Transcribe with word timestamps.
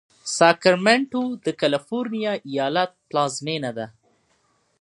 ساکرمنټو 0.37 1.23
د 1.45 1.45
کالفرنیا 1.59 2.33
ایالت 2.51 2.91
پلازمېنه 3.09 3.71
ده. 3.77 3.87